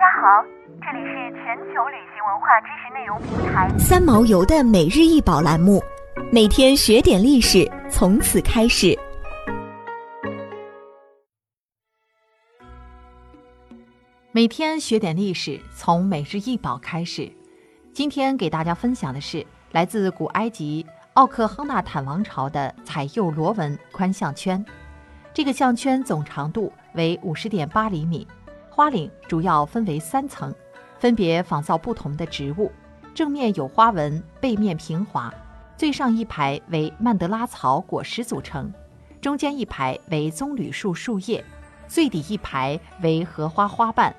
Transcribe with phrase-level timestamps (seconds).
[0.00, 0.42] 家好，
[0.80, 5.78] 这里是全球旅行文化知识内容平台三毛游的每日一宝栏目，
[6.32, 8.98] 每天学点历史，从此开始。
[14.32, 17.30] 每天学点历史，从每日一宝开始。
[17.92, 24.64] 今天给大家分享的是来自古埃及奥克亨纳坦王朝的彩釉螺纹宽项圈。
[25.34, 28.26] 这个项圈总长度为五十点八厘米。
[28.80, 30.54] 花领主要分为三层，
[30.98, 32.72] 分别仿造不同的植物，
[33.14, 35.30] 正面有花纹，背面平滑。
[35.76, 38.72] 最上一排为曼德拉草果实组成，
[39.20, 41.44] 中间一排为棕榈树树叶，
[41.88, 44.16] 最底一排为荷花花瓣。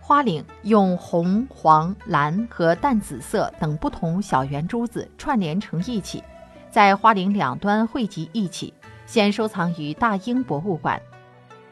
[0.00, 6.20] 花领用红、黄、蓝和淡紫色等不同小圆珠子串联成一起，
[6.68, 8.74] 在花领两端汇集一起，
[9.06, 11.00] 现收藏于大英博物馆。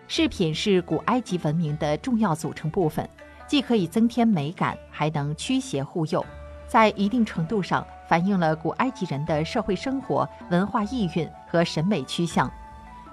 [0.09, 3.07] 饰品是古埃及文明的重要组成部分，
[3.47, 6.25] 既可以增添美感，还能驱邪护佑，
[6.67, 12.51] 在一定程度上反映了古埃及人的社会生活、文化意蕴和审美趋向。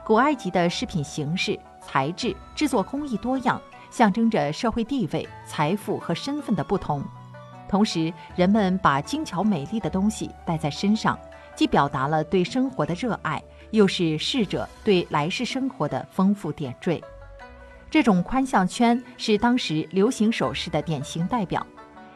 [0.05, 7.03] 古埃及的饰品形式、材质、制作工艺多样，象征着社会地位、财富和身份的不同。
[7.67, 11.19] 同时，人们把精巧美丽的东西戴在身上，
[11.55, 13.43] 既表达了对生活的热爱。
[13.71, 17.03] 又是逝者对来世生活的丰富点缀。
[17.89, 21.66] 这种宽项圈是当时流行首饰的典型代表。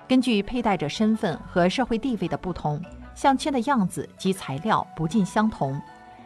[0.07, 2.81] 根据佩戴者身份和社会地位的不同，
[3.13, 5.79] 项圈的样子及材料不尽相同。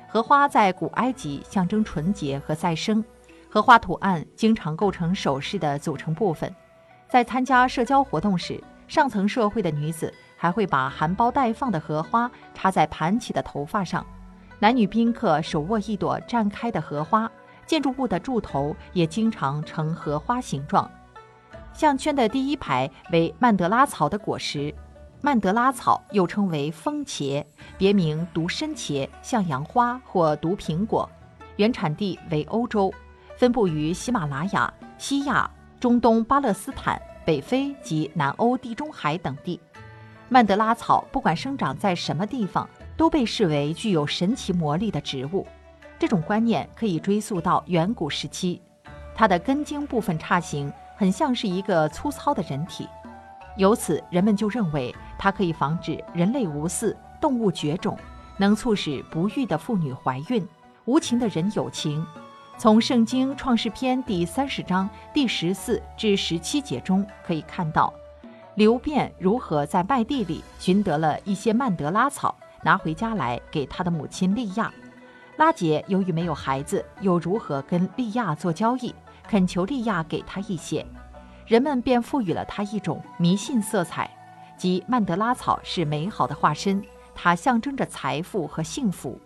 [0.08, 3.04] 荷花在古埃及象征纯洁和再生，
[3.50, 6.54] 荷花图案经常构成首饰的组成部分。
[7.10, 14.06] 在参加社交活动时，上层社会的女子还会把含苞待放的荷花插在盘起的头发上。
[14.64, 17.30] 男女宾客手握一朵绽开的荷花，
[17.66, 20.89] 建筑物的柱头也经常呈荷花形状。
[21.73, 24.73] 项圈的第一排为曼德拉草的果实，
[25.19, 27.44] 曼德拉草又称为风茄，
[27.78, 31.09] 别名独参茄、向阳花或毒苹果，
[31.57, 32.90] 原产地为欧洲，
[33.35, 39.59] 分布于喜马拉雅、西亚、中东巴勒斯坦、北非及南欧地中海等地。
[40.29, 42.66] 曼德拉草不管生长在什么地方。
[42.96, 45.46] 都被视为具有神奇魔力的植物，
[45.98, 48.62] 这种观念可以追溯到远古时期。
[49.16, 52.88] 它的根茎部分叉形，很像是一个粗糙的人体，
[53.58, 57.98] 由此人们就认为它可以防止人类无嗣、动物绝种，
[58.38, 60.48] 能促使不育的妇女怀孕，
[60.86, 62.06] 无情的人有情。
[62.58, 67.92] 从《圣经·创世篇》第三十章第十四至十七节中可以看到，
[68.56, 72.36] 刘辩如何在麦地里寻得了一些曼德拉草。
[72.63, 74.74] 拿回家来给他的母亲利亚，
[75.38, 78.94] 拉杰由于没有孩子，又如何跟利亚做交易？
[79.28, 80.85] 恳求利亚给他一些，
[81.47, 84.09] 人们便赋予了他一种迷信色彩，
[84.57, 86.84] 即曼德拉草是美好的化身，
[87.16, 89.18] 它象征着财富和幸福。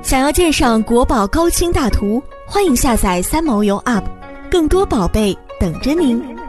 [0.00, 4.04] 想要鉴赏国宝高清大图，欢迎下载三毛游 App，
[4.50, 6.41] 更多宝贝等着您。